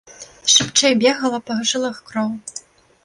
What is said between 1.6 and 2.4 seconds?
жылах кроў.